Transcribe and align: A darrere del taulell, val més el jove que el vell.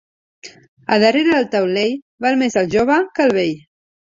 A 0.95 0.97
darrere 1.03 1.35
del 1.35 1.45
taulell, 1.55 1.93
val 2.27 2.41
més 2.43 2.59
el 2.63 2.73
jove 2.77 2.99
que 3.19 3.29
el 3.29 3.39
vell. 3.41 3.57